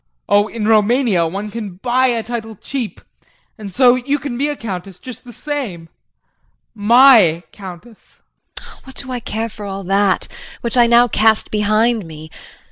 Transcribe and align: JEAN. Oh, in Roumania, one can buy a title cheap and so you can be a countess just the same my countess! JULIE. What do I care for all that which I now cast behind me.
JEAN. 0.03 0.07
Oh, 0.29 0.47
in 0.47 0.67
Roumania, 0.67 1.27
one 1.27 1.51
can 1.51 1.75
buy 1.75 2.07
a 2.07 2.23
title 2.23 2.55
cheap 2.55 3.01
and 3.55 3.71
so 3.71 3.93
you 3.93 4.17
can 4.17 4.35
be 4.35 4.47
a 4.47 4.55
countess 4.55 4.97
just 4.97 5.23
the 5.25 5.31
same 5.31 5.89
my 6.73 7.43
countess! 7.51 8.21
JULIE. 8.57 8.79
What 8.85 8.95
do 8.95 9.11
I 9.11 9.19
care 9.19 9.47
for 9.47 9.63
all 9.67 9.83
that 9.83 10.27
which 10.61 10.75
I 10.75 10.87
now 10.87 11.07
cast 11.07 11.51
behind 11.51 12.07
me. 12.07 12.31